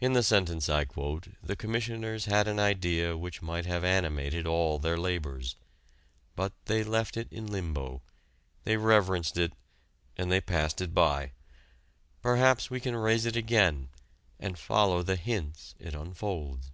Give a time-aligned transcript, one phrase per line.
[0.00, 4.78] In the sentence I quote the Commissioners had an idea which might have animated all
[4.78, 5.56] their labors.
[6.36, 8.02] But they left it in limbo,
[8.62, 9.52] they reverenced it,
[10.16, 11.32] and they passed by.
[12.22, 13.88] Perhaps we can raise it again
[14.38, 16.70] and follow the hints it unfolds.